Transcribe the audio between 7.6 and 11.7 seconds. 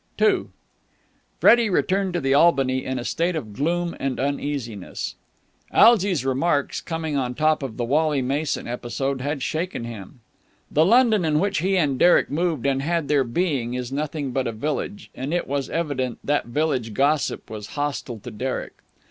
of the Wally Mason episode, had shaken him. The London in which